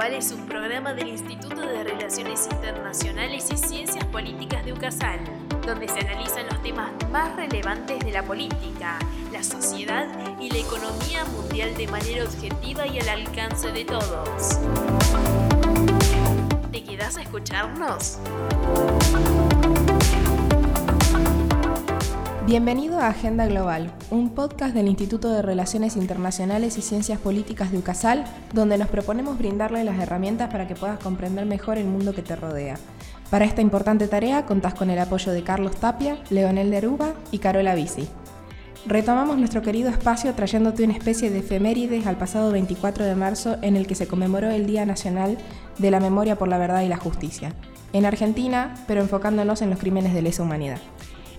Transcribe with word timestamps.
Es 0.00 0.32
un 0.32 0.46
programa 0.46 0.94
del 0.94 1.08
Instituto 1.08 1.60
de 1.60 1.84
Relaciones 1.84 2.48
Internacionales 2.50 3.46
y 3.52 3.56
Ciencias 3.56 4.04
Políticas 4.06 4.64
de 4.64 4.72
UCASAL, 4.72 5.20
donde 5.64 5.88
se 5.88 6.00
analizan 6.00 6.46
los 6.46 6.60
temas 6.62 6.90
más 7.12 7.36
relevantes 7.36 8.00
de 8.00 8.10
la 8.10 8.22
política, 8.24 8.98
la 9.30 9.44
sociedad 9.44 10.08
y 10.40 10.50
la 10.50 10.58
economía 10.58 11.24
mundial 11.26 11.76
de 11.76 11.86
manera 11.86 12.24
objetiva 12.24 12.86
y 12.86 12.98
al 12.98 13.08
alcance 13.10 13.70
de 13.72 13.84
todos. 13.84 14.58
¿Te 16.72 16.82
quedas 16.82 17.18
a 17.18 17.22
escucharnos? 17.22 18.18
Bienvenido 22.50 22.98
a 22.98 23.06
Agenda 23.06 23.46
Global, 23.46 23.92
un 24.10 24.30
podcast 24.30 24.74
del 24.74 24.88
Instituto 24.88 25.30
de 25.30 25.40
Relaciones 25.40 25.94
Internacionales 25.94 26.76
y 26.78 26.82
Ciencias 26.82 27.20
Políticas 27.20 27.70
de 27.70 27.78
UCASAL, 27.78 28.24
donde 28.52 28.76
nos 28.76 28.88
proponemos 28.88 29.38
brindarle 29.38 29.84
las 29.84 30.00
herramientas 30.00 30.50
para 30.50 30.66
que 30.66 30.74
puedas 30.74 30.98
comprender 30.98 31.46
mejor 31.46 31.78
el 31.78 31.86
mundo 31.86 32.12
que 32.12 32.22
te 32.22 32.34
rodea. 32.34 32.74
Para 33.30 33.44
esta 33.44 33.62
importante 33.62 34.08
tarea 34.08 34.46
contás 34.46 34.74
con 34.74 34.90
el 34.90 34.98
apoyo 34.98 35.30
de 35.30 35.44
Carlos 35.44 35.76
Tapia, 35.76 36.18
Leonel 36.28 36.72
Deruba 36.72 37.14
y 37.30 37.38
Carola 37.38 37.76
Bici. 37.76 38.08
Retomamos 38.84 39.38
nuestro 39.38 39.62
querido 39.62 39.88
espacio 39.88 40.34
trayéndote 40.34 40.82
una 40.82 40.94
especie 40.94 41.30
de 41.30 41.38
efemérides 41.38 42.08
al 42.08 42.16
pasado 42.16 42.50
24 42.50 43.04
de 43.04 43.14
marzo 43.14 43.58
en 43.62 43.76
el 43.76 43.86
que 43.86 43.94
se 43.94 44.08
conmemoró 44.08 44.50
el 44.50 44.66
Día 44.66 44.84
Nacional 44.84 45.38
de 45.78 45.90
la 45.92 46.00
Memoria 46.00 46.34
por 46.34 46.48
la 46.48 46.58
Verdad 46.58 46.82
y 46.82 46.88
la 46.88 46.96
Justicia, 46.96 47.54
en 47.92 48.06
Argentina, 48.06 48.74
pero 48.88 49.02
enfocándonos 49.02 49.62
en 49.62 49.70
los 49.70 49.78
crímenes 49.78 50.14
de 50.14 50.22
lesa 50.22 50.42
humanidad. 50.42 50.78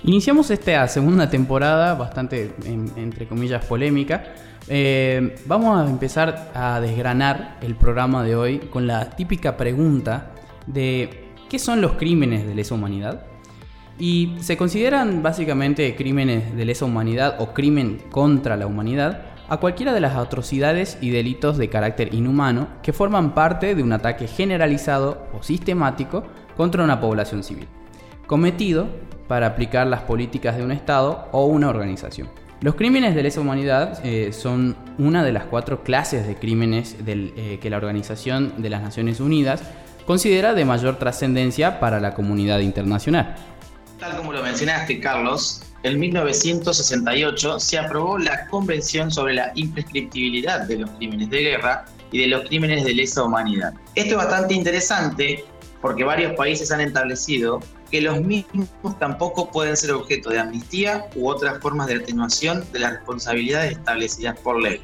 Iniciamos 0.04 0.50
esta 0.50 0.88
segunda 0.88 1.30
temporada, 1.30 1.94
bastante, 1.94 2.56
entre 2.66 3.28
comillas, 3.28 3.64
polémica. 3.66 4.34
Eh, 4.68 5.36
vamos 5.46 5.80
a 5.80 5.88
empezar 5.88 6.52
a 6.56 6.80
desgranar 6.82 7.58
el 7.62 7.76
programa 7.76 8.24
de 8.24 8.36
hoy 8.36 8.58
con 8.58 8.88
la 8.88 9.12
típica 9.12 9.58
pregunta 9.58 10.32
de 10.66 11.28
¿qué 11.52 11.60
son 11.60 11.82
los 11.82 11.94
crímenes 11.94 12.48
de 12.48 12.56
lesa 12.56 12.74
humanidad? 12.74 13.26
Y 14.00 14.38
se 14.40 14.58
consideran 14.58 15.22
básicamente 15.22 15.96
crímenes 15.96 16.56
de 16.56 16.66
lesa 16.66 16.86
humanidad 16.86 17.36
o 17.38 17.54
crimen 17.54 18.02
contra 18.10 18.58
la 18.58 18.66
humanidad 18.66 19.22
a 19.50 19.58
cualquiera 19.58 19.94
de 19.94 20.00
las 20.00 20.16
atrocidades 20.16 20.98
y 21.02 21.12
delitos 21.12 21.60
de 21.60 21.70
carácter 21.70 22.16
inhumano 22.16 22.70
que 22.82 22.94
forman 22.94 23.36
parte 23.36 23.76
de 23.76 23.84
un 23.84 23.94
ataque 23.94 24.26
generalizado 24.26 25.28
o 25.32 25.44
sistemático 25.44 26.24
contra 26.58 26.84
una 26.84 27.00
población 27.00 27.44
civil, 27.44 27.68
cometido 28.26 28.88
para 29.32 29.48
aplicar 29.48 29.88
las 29.88 30.02
políticas 30.02 30.58
de 30.58 30.64
un 30.66 30.74
Estado 30.74 31.30
o 31.32 31.46
una 31.46 31.70
organización. 31.70 32.30
Los 32.60 32.76
crímenes 32.76 33.16
de 33.16 33.24
lesa 33.24 33.40
humanidad 33.40 34.06
eh, 34.06 34.34
son 34.34 34.76
una 34.98 35.24
de 35.24 35.32
las 35.32 35.46
cuatro 35.46 35.86
clases 35.86 36.28
de 36.28 36.36
crímenes 36.36 36.98
eh, 37.08 37.58
que 37.62 37.70
la 37.70 37.78
Organización 37.78 38.62
de 38.62 38.70
las 38.70 38.82
Naciones 38.82 39.22
Unidas 39.22 39.62
considera 40.06 40.54
de 40.54 40.66
mayor 40.66 41.00
trascendencia 41.00 41.80
para 41.80 42.02
la 42.02 42.14
comunidad 42.14 42.60
internacional. 42.60 43.38
Tal 44.02 44.18
como 44.18 44.34
lo 44.34 44.44
mencionaste, 44.44 45.00
Carlos, 45.00 45.62
en 45.84 45.98
1968 45.98 47.58
se 47.62 47.80
aprobó 47.80 48.18
la 48.18 48.48
Convención 48.48 49.10
sobre 49.12 49.36
la 49.36 49.54
imprescriptibilidad 49.56 50.68
de 50.68 50.80
los 50.80 50.90
crímenes 50.90 51.30
de 51.30 51.42
guerra 51.42 51.86
y 52.12 52.20
de 52.20 52.28
los 52.28 52.50
crímenes 52.50 52.84
de 52.84 52.96
lesa 52.96 53.24
humanidad. 53.24 53.74
Esto 53.96 54.12
es 54.12 54.18
bastante 54.18 54.56
interesante 54.56 55.46
porque 55.82 56.04
varios 56.04 56.34
países 56.36 56.72
han 56.72 56.82
establecido 56.82 57.60
que 57.90 58.02
los 58.02 58.22
mismos 58.22 58.70
tampoco 59.00 59.52
pueden 59.52 59.76
ser 59.76 59.92
objeto 59.92 60.30
de 60.30 60.40
amnistía 60.40 61.10
u 61.16 61.28
otras 61.28 61.60
formas 61.62 61.88
de 61.88 61.96
atenuación 61.96 62.66
de 62.72 62.80
las 62.80 62.94
responsabilidades 62.94 63.74
establecidas 63.74 64.40
por 64.40 64.62
ley. 64.62 64.82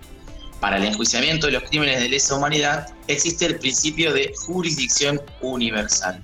Para 0.60 0.78
el 0.78 0.86
enjuiciamiento 0.86 1.46
de 1.48 1.54
los 1.54 1.64
crímenes 1.64 2.00
de 2.00 2.10
lesa 2.10 2.36
humanidad 2.36 2.88
existe 3.08 3.46
el 3.46 3.60
principio 3.60 4.12
de 4.12 4.34
jurisdicción 4.36 5.22
universal. 5.42 6.24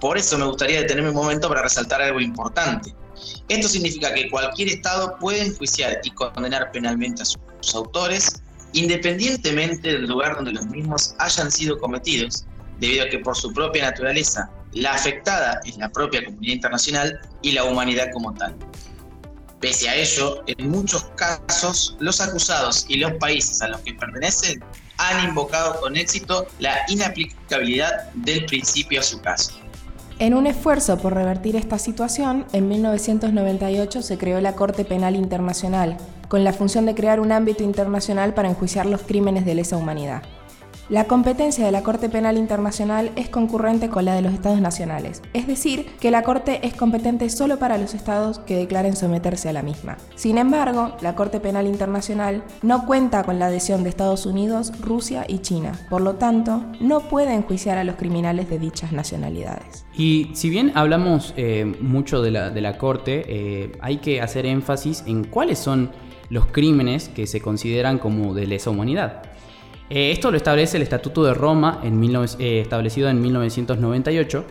Por 0.00 0.18
eso 0.18 0.36
me 0.36 0.44
gustaría 0.44 0.80
detenerme 0.80 1.10
un 1.10 1.16
momento 1.16 1.48
para 1.48 1.62
resaltar 1.62 2.02
algo 2.02 2.20
importante. 2.20 2.94
Esto 3.48 3.68
significa 3.68 4.12
que 4.12 4.28
cualquier 4.28 4.68
Estado 4.68 5.16
puede 5.18 5.46
enjuiciar 5.46 6.00
y 6.02 6.10
condenar 6.10 6.72
penalmente 6.72 7.22
a 7.22 7.24
sus 7.24 7.38
autores, 7.74 8.42
independientemente 8.72 9.92
del 9.92 10.06
lugar 10.06 10.34
donde 10.34 10.52
los 10.52 10.66
mismos 10.66 11.14
hayan 11.18 11.50
sido 11.50 11.78
cometidos, 11.78 12.44
debido 12.84 13.04
a 13.04 13.08
que 13.08 13.18
por 13.18 13.36
su 13.36 13.52
propia 13.52 13.84
naturaleza 13.84 14.50
la 14.72 14.92
afectada 14.92 15.60
es 15.64 15.76
la 15.78 15.88
propia 15.88 16.24
comunidad 16.24 16.54
internacional 16.54 17.20
y 17.42 17.52
la 17.52 17.64
humanidad 17.64 18.08
como 18.12 18.34
tal. 18.34 18.54
Pese 19.60 19.88
a 19.88 19.94
ello, 19.94 20.42
en 20.46 20.70
muchos 20.70 21.04
casos, 21.16 21.96
los 22.00 22.20
acusados 22.20 22.84
y 22.88 22.96
los 22.96 23.12
países 23.12 23.62
a 23.62 23.68
los 23.68 23.80
que 23.80 23.94
pertenecen 23.94 24.62
han 24.98 25.28
invocado 25.28 25.80
con 25.80 25.96
éxito 25.96 26.46
la 26.58 26.76
inaplicabilidad 26.88 28.12
del 28.14 28.44
principio 28.44 29.00
a 29.00 29.02
su 29.02 29.20
caso. 29.20 29.52
En 30.18 30.34
un 30.34 30.46
esfuerzo 30.46 30.98
por 30.98 31.14
revertir 31.14 31.56
esta 31.56 31.78
situación, 31.78 32.46
en 32.52 32.68
1998 32.68 34.02
se 34.02 34.18
creó 34.18 34.40
la 34.40 34.54
Corte 34.54 34.84
Penal 34.84 35.16
Internacional, 35.16 35.96
con 36.28 36.44
la 36.44 36.52
función 36.52 36.84
de 36.84 36.94
crear 36.94 37.18
un 37.18 37.32
ámbito 37.32 37.64
internacional 37.64 38.34
para 38.34 38.50
enjuiciar 38.50 38.86
los 38.86 39.02
crímenes 39.02 39.44
de 39.44 39.54
lesa 39.54 39.76
humanidad. 39.76 40.22
La 40.90 41.04
competencia 41.04 41.64
de 41.64 41.72
la 41.72 41.82
Corte 41.82 42.10
Penal 42.10 42.36
Internacional 42.36 43.10
es 43.16 43.30
concurrente 43.30 43.88
con 43.88 44.04
la 44.04 44.14
de 44.14 44.20
los 44.20 44.34
Estados 44.34 44.60
nacionales, 44.60 45.22
es 45.32 45.46
decir, 45.46 45.86
que 45.98 46.10
la 46.10 46.22
Corte 46.22 46.60
es 46.66 46.74
competente 46.74 47.30
solo 47.30 47.58
para 47.58 47.78
los 47.78 47.94
estados 47.94 48.38
que 48.40 48.56
declaren 48.56 48.94
someterse 48.94 49.48
a 49.48 49.54
la 49.54 49.62
misma. 49.62 49.96
Sin 50.14 50.36
embargo, 50.36 50.94
la 51.00 51.14
Corte 51.14 51.40
Penal 51.40 51.66
Internacional 51.66 52.44
no 52.60 52.84
cuenta 52.84 53.22
con 53.22 53.38
la 53.38 53.46
adhesión 53.46 53.82
de 53.82 53.88
Estados 53.88 54.26
Unidos, 54.26 54.78
Rusia 54.78 55.24
y 55.26 55.38
China, 55.38 55.72
por 55.88 56.02
lo 56.02 56.16
tanto, 56.16 56.62
no 56.80 57.00
puede 57.08 57.32
enjuiciar 57.32 57.78
a 57.78 57.84
los 57.84 57.96
criminales 57.96 58.50
de 58.50 58.58
dichas 58.58 58.92
nacionalidades. 58.92 59.86
Y 59.96 60.32
si 60.34 60.50
bien 60.50 60.72
hablamos 60.74 61.32
eh, 61.38 61.64
mucho 61.80 62.20
de 62.20 62.30
la, 62.30 62.76
Corte, 62.76 63.24
eh, 63.26 63.72
hay 63.80 63.98
que 63.98 64.20
hacer 64.20 64.44
énfasis 64.44 65.02
en 65.06 65.24
cuáles 65.24 65.58
son 65.58 65.92
los 66.28 66.44
crímenes 66.46 67.08
que 67.08 67.26
se 67.26 67.40
consideran 67.40 67.98
como 67.98 68.34
de 68.34 68.46
lesa 68.46 68.68
humanidad. 68.68 69.22
Eh, 69.90 70.12
esto 70.12 70.30
lo 70.30 70.36
establece 70.36 70.76
el 70.76 70.82
Estatuto 70.82 71.24
de 71.24 71.34
Roma, 71.34 71.80
eh, 71.82 72.60
establecido 72.60 73.08
en 73.08 73.20
1998, 73.20 74.44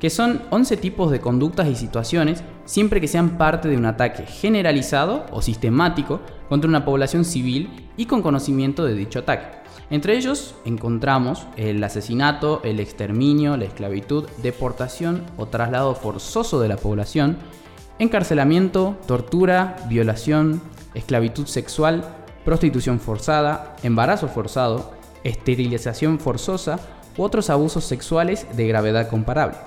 que 0.00 0.10
son 0.10 0.42
11 0.50 0.76
tipos 0.76 1.10
de 1.10 1.20
conductas 1.20 1.68
y 1.68 1.74
situaciones 1.74 2.42
siempre 2.64 3.00
que 3.00 3.08
sean 3.08 3.36
parte 3.36 3.68
de 3.68 3.76
un 3.76 3.86
ataque 3.86 4.24
generalizado 4.26 5.26
o 5.32 5.42
sistemático 5.42 6.20
contra 6.48 6.68
una 6.68 6.84
población 6.84 7.24
civil 7.24 7.88
y 7.96 8.06
con 8.06 8.22
conocimiento 8.22 8.84
de 8.84 8.94
dicho 8.94 9.18
ataque. 9.18 9.58
Entre 9.90 10.16
ellos 10.16 10.54
encontramos 10.64 11.46
el 11.56 11.82
asesinato, 11.82 12.60
el 12.62 12.78
exterminio, 12.78 13.56
la 13.56 13.64
esclavitud, 13.64 14.28
deportación 14.42 15.24
o 15.36 15.46
traslado 15.46 15.94
forzoso 15.94 16.60
de 16.60 16.68
la 16.68 16.76
población, 16.76 17.38
encarcelamiento, 17.98 18.96
tortura, 19.06 19.76
violación, 19.88 20.60
esclavitud 20.94 21.46
sexual, 21.46 22.04
prostitución 22.48 22.98
forzada, 22.98 23.76
embarazo 23.82 24.26
forzado, 24.26 24.94
esterilización 25.22 26.18
forzosa 26.18 26.80
u 27.18 27.22
otros 27.22 27.50
abusos 27.50 27.84
sexuales 27.84 28.46
de 28.56 28.66
gravedad 28.66 29.10
comparable. 29.10 29.58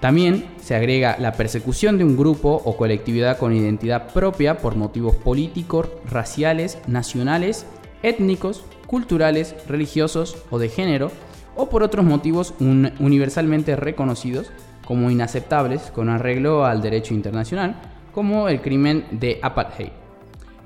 También 0.00 0.44
se 0.60 0.74
agrega 0.74 1.16
la 1.18 1.32
persecución 1.32 1.96
de 1.96 2.04
un 2.04 2.14
grupo 2.14 2.60
o 2.62 2.76
colectividad 2.76 3.38
con 3.38 3.54
identidad 3.54 4.12
propia 4.12 4.58
por 4.58 4.76
motivos 4.76 5.16
políticos, 5.16 5.88
raciales, 6.10 6.76
nacionales, 6.86 7.64
étnicos, 8.02 8.66
culturales, 8.86 9.56
religiosos 9.66 10.36
o 10.50 10.58
de 10.58 10.68
género, 10.68 11.10
o 11.56 11.70
por 11.70 11.82
otros 11.82 12.04
motivos 12.04 12.52
universalmente 12.60 13.76
reconocidos 13.76 14.50
como 14.84 15.10
inaceptables 15.10 15.90
con 15.90 16.10
arreglo 16.10 16.66
al 16.66 16.82
derecho 16.82 17.14
internacional, 17.14 17.80
como 18.12 18.50
el 18.50 18.60
crimen 18.60 19.06
de 19.10 19.40
apartheid. 19.42 19.88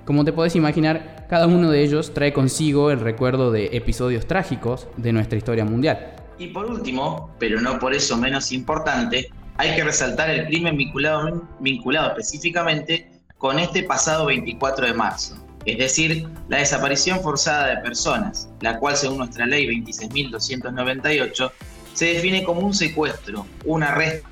Como 0.04 0.24
te 0.24 0.32
podés 0.32 0.56
imaginar, 0.56 1.17
cada 1.28 1.46
uno 1.46 1.70
de 1.70 1.82
ellos 1.82 2.14
trae 2.14 2.32
consigo 2.32 2.90
el 2.90 3.00
recuerdo 3.00 3.52
de 3.52 3.66
episodios 3.76 4.26
trágicos 4.26 4.88
de 4.96 5.12
nuestra 5.12 5.36
historia 5.36 5.64
mundial. 5.64 6.14
Y 6.38 6.48
por 6.48 6.66
último, 6.66 7.34
pero 7.38 7.60
no 7.60 7.78
por 7.78 7.94
eso 7.94 8.16
menos 8.16 8.50
importante, 8.50 9.30
hay 9.58 9.74
que 9.76 9.84
resaltar 9.84 10.30
el 10.30 10.46
crimen 10.46 10.76
vinculado, 10.76 12.10
específicamente 12.10 13.10
con 13.36 13.58
este 13.58 13.82
pasado 13.82 14.26
24 14.26 14.86
de 14.86 14.94
marzo, 14.94 15.36
es 15.64 15.78
decir, 15.78 16.28
la 16.48 16.58
desaparición 16.58 17.20
forzada 17.20 17.74
de 17.74 17.76
personas, 17.82 18.48
la 18.60 18.78
cual 18.78 18.96
según 18.96 19.18
nuestra 19.18 19.46
ley 19.46 19.66
26.298 19.66 21.52
se 21.92 22.06
define 22.14 22.44
como 22.44 22.60
un 22.60 22.72
secuestro, 22.72 23.44
un 23.64 23.82
arresto 23.82 24.28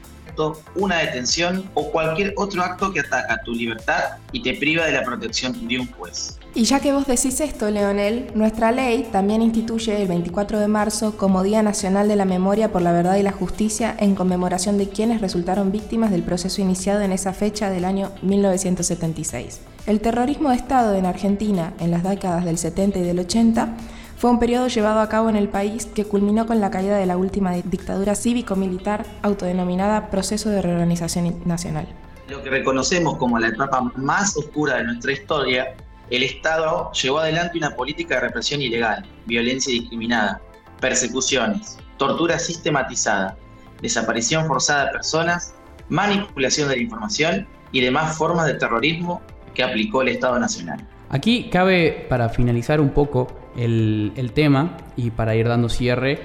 una 0.74 0.98
detención 0.98 1.68
o 1.74 1.90
cualquier 1.90 2.32
otro 2.36 2.62
acto 2.62 2.92
que 2.92 3.00
ataca 3.00 3.40
tu 3.42 3.52
libertad 3.52 4.18
y 4.32 4.42
te 4.42 4.54
priva 4.54 4.86
de 4.86 4.92
la 4.92 5.02
protección 5.02 5.66
de 5.66 5.80
un 5.80 5.86
juez. 5.92 6.38
Y 6.54 6.64
ya 6.64 6.80
que 6.80 6.92
vos 6.92 7.06
decís 7.06 7.40
esto, 7.40 7.70
Leonel, 7.70 8.30
nuestra 8.34 8.72
ley 8.72 9.06
también 9.12 9.42
instituye 9.42 10.00
el 10.00 10.08
24 10.08 10.58
de 10.58 10.68
marzo 10.68 11.16
como 11.18 11.42
Día 11.42 11.62
Nacional 11.62 12.08
de 12.08 12.16
la 12.16 12.24
Memoria 12.24 12.72
por 12.72 12.80
la 12.80 12.92
Verdad 12.92 13.16
y 13.16 13.22
la 13.22 13.32
Justicia 13.32 13.94
en 13.98 14.14
conmemoración 14.14 14.78
de 14.78 14.88
quienes 14.88 15.20
resultaron 15.20 15.70
víctimas 15.70 16.10
del 16.10 16.22
proceso 16.22 16.62
iniciado 16.62 17.02
en 17.02 17.12
esa 17.12 17.34
fecha 17.34 17.68
del 17.68 17.84
año 17.84 18.10
1976. 18.22 19.60
El 19.86 20.00
terrorismo 20.00 20.48
de 20.48 20.56
Estado 20.56 20.94
en 20.94 21.04
Argentina 21.04 21.74
en 21.78 21.90
las 21.90 22.02
décadas 22.02 22.46
del 22.46 22.56
70 22.56 23.00
y 23.00 23.02
del 23.02 23.18
80 23.18 23.76
Fue 24.18 24.30
un 24.30 24.38
periodo 24.38 24.68
llevado 24.68 25.00
a 25.00 25.10
cabo 25.10 25.28
en 25.28 25.36
el 25.36 25.50
país 25.50 25.84
que 25.84 26.06
culminó 26.06 26.46
con 26.46 26.58
la 26.58 26.70
caída 26.70 26.96
de 26.96 27.04
la 27.04 27.18
última 27.18 27.52
dictadura 27.52 28.14
cívico-militar 28.14 29.04
autodenominada 29.20 30.08
Proceso 30.08 30.48
de 30.48 30.62
Reorganización 30.62 31.42
Nacional. 31.44 31.86
Lo 32.28 32.42
que 32.42 32.48
reconocemos 32.48 33.18
como 33.18 33.38
la 33.38 33.48
etapa 33.48 33.92
más 33.96 34.34
oscura 34.38 34.76
de 34.76 34.84
nuestra 34.84 35.12
historia, 35.12 35.74
el 36.08 36.22
Estado 36.22 36.90
llevó 36.92 37.18
adelante 37.18 37.58
una 37.58 37.76
política 37.76 38.14
de 38.14 38.22
represión 38.22 38.62
ilegal, 38.62 39.04
violencia 39.26 39.70
discriminada, 39.70 40.40
persecuciones, 40.80 41.78
tortura 41.98 42.38
sistematizada, 42.38 43.36
desaparición 43.82 44.46
forzada 44.46 44.86
de 44.86 44.92
personas, 44.92 45.54
manipulación 45.90 46.70
de 46.70 46.76
la 46.76 46.82
información 46.82 47.46
y 47.70 47.82
demás 47.82 48.16
formas 48.16 48.46
de 48.46 48.54
terrorismo 48.54 49.20
que 49.52 49.62
aplicó 49.62 50.00
el 50.00 50.08
Estado 50.08 50.38
Nacional. 50.38 50.88
Aquí 51.08 51.48
cabe, 51.50 52.06
para 52.08 52.28
finalizar 52.28 52.80
un 52.80 52.90
poco 52.90 53.28
el, 53.56 54.30
tema 54.34 54.76
y 54.96 55.10
para 55.10 55.34
ir 55.36 55.48
dando 55.48 55.68
cierre, 55.68 56.20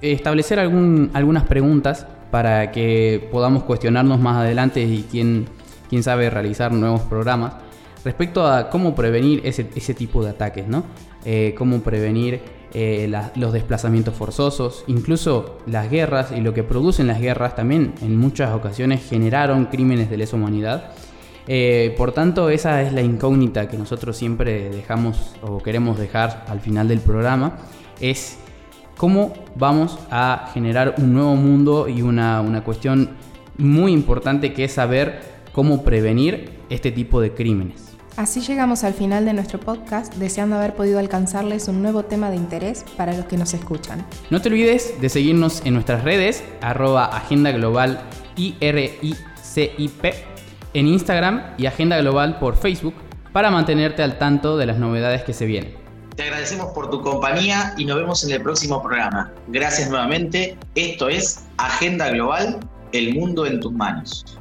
establecer 0.00 0.58
algunas 0.58 1.44
preguntas 1.44 2.06
para 2.30 2.72
que 2.72 3.28
podamos 3.30 3.62
cuestionarnos 3.64 4.18
más 4.20 4.38
adelante 4.38 4.82
y 4.82 5.06
quién, 5.10 5.46
quién 5.88 6.02
sabe 6.02 6.30
realizar 6.30 6.72
nuevos 6.72 7.02
programas 7.02 7.54
respecto 8.04 8.46
a 8.46 8.70
cómo 8.70 8.94
prevenir 8.94 9.40
ese, 9.44 9.64
tipo 9.94 10.22
de 10.24 10.30
ataques, 10.30 10.66
¿no? 10.66 10.84
Eh, 11.24 11.54
cómo 11.56 11.80
prevenir 11.80 12.40
eh, 12.74 13.10
los 13.36 13.52
desplazamientos 13.52 14.14
forzosos, 14.14 14.84
incluso 14.88 15.58
las 15.66 15.90
guerras 15.90 16.32
y 16.32 16.40
lo 16.40 16.52
que 16.52 16.64
producen 16.64 17.06
las 17.06 17.20
guerras 17.20 17.54
también 17.56 17.94
en 18.02 18.16
muchas 18.16 18.52
ocasiones 18.52 19.08
generaron 19.08 19.66
crímenes 19.66 20.10
de 20.10 20.16
lesa 20.16 20.36
humanidad. 20.36 20.90
Eh, 21.46 21.94
por 21.96 22.12
tanto, 22.12 22.48
esa 22.48 22.82
es 22.82 22.92
la 22.92 23.02
incógnita 23.02 23.68
que 23.68 23.76
nosotros 23.76 24.16
siempre 24.16 24.70
dejamos 24.70 25.34
o 25.42 25.58
queremos 25.58 25.98
dejar 25.98 26.44
al 26.48 26.60
final 26.60 26.88
del 26.88 27.00
programa, 27.00 27.58
es 28.00 28.38
cómo 28.96 29.34
vamos 29.54 29.98
a 30.10 30.50
generar 30.54 30.94
un 30.98 31.12
nuevo 31.12 31.36
mundo 31.36 31.88
y 31.88 32.02
una, 32.02 32.40
una 32.40 32.64
cuestión 32.64 33.10
muy 33.58 33.92
importante 33.92 34.52
que 34.52 34.64
es 34.64 34.72
saber 34.72 35.20
cómo 35.52 35.84
prevenir 35.84 36.50
este 36.70 36.90
tipo 36.90 37.20
de 37.20 37.32
crímenes. 37.32 37.90
Así 38.16 38.40
llegamos 38.40 38.84
al 38.84 38.94
final 38.94 39.24
de 39.24 39.32
nuestro 39.32 39.58
podcast, 39.58 40.14
deseando 40.14 40.56
haber 40.56 40.74
podido 40.74 41.00
alcanzarles 41.00 41.66
un 41.66 41.82
nuevo 41.82 42.04
tema 42.04 42.30
de 42.30 42.36
interés 42.36 42.84
para 42.96 43.12
los 43.12 43.26
que 43.26 43.36
nos 43.36 43.54
escuchan. 43.54 44.06
No 44.30 44.40
te 44.40 44.48
olvides 44.48 45.00
de 45.00 45.08
seguirnos 45.08 45.62
en 45.66 45.74
nuestras 45.74 46.04
redes, 46.04 46.44
arroba 46.60 47.06
Agenda 47.06 47.50
Global 47.50 48.00
IRICIP 48.36 50.04
en 50.74 50.88
Instagram 50.88 51.54
y 51.56 51.66
Agenda 51.66 51.96
Global 51.98 52.38
por 52.38 52.56
Facebook, 52.56 52.94
para 53.32 53.50
mantenerte 53.50 54.02
al 54.02 54.18
tanto 54.18 54.56
de 54.56 54.66
las 54.66 54.78
novedades 54.78 55.24
que 55.24 55.32
se 55.32 55.46
vienen. 55.46 55.74
Te 56.14 56.24
agradecemos 56.24 56.72
por 56.72 56.90
tu 56.90 57.02
compañía 57.02 57.74
y 57.76 57.84
nos 57.84 57.96
vemos 57.96 58.22
en 58.24 58.32
el 58.32 58.42
próximo 58.42 58.80
programa. 58.82 59.32
Gracias 59.48 59.90
nuevamente. 59.90 60.56
Esto 60.76 61.08
es 61.08 61.44
Agenda 61.56 62.10
Global, 62.10 62.60
el 62.92 63.14
mundo 63.14 63.46
en 63.46 63.58
tus 63.58 63.72
manos. 63.72 64.38